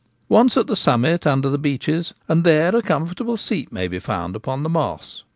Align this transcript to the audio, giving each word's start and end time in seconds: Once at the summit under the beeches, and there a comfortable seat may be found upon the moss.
Once 0.29 0.57
at 0.57 0.65
the 0.65 0.75
summit 0.75 1.27
under 1.27 1.47
the 1.47 1.59
beeches, 1.59 2.11
and 2.27 2.43
there 2.43 2.75
a 2.75 2.81
comfortable 2.81 3.37
seat 3.37 3.71
may 3.71 3.87
be 3.87 3.99
found 3.99 4.35
upon 4.35 4.63
the 4.63 4.67
moss. 4.69 5.25